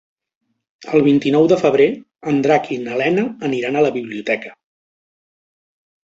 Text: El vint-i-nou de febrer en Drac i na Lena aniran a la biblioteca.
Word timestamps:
El 0.99 1.03
vint-i-nou 1.07 1.43
de 1.51 1.57
febrer 1.63 1.85
en 2.31 2.39
Drac 2.47 2.65
i 2.75 2.77
na 2.85 2.95
Lena 3.01 3.25
aniran 3.49 3.77
a 3.77 3.83
la 3.87 3.91
biblioteca. 3.99 4.55